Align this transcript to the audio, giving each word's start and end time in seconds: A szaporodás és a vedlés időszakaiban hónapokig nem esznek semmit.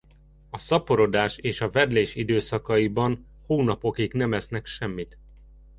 A 0.49 0.59
szaporodás 0.59 1.37
és 1.37 1.61
a 1.61 1.69
vedlés 1.69 2.15
időszakaiban 2.15 3.27
hónapokig 3.45 4.13
nem 4.13 4.33
esznek 4.33 4.65
semmit. 4.65 5.17